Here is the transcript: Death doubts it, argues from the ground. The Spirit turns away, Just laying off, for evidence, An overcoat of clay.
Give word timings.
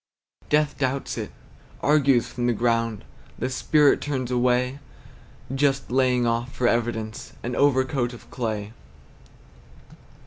Death 0.49 0.79
doubts 0.79 1.15
it, 1.15 1.31
argues 1.83 2.25
from 2.27 2.47
the 2.47 2.53
ground. 2.53 3.05
The 3.37 3.51
Spirit 3.51 4.01
turns 4.01 4.31
away, 4.31 4.79
Just 5.53 5.91
laying 5.91 6.25
off, 6.25 6.51
for 6.51 6.67
evidence, 6.67 7.33
An 7.43 7.55
overcoat 7.55 8.11
of 8.11 8.27
clay. 8.31 8.73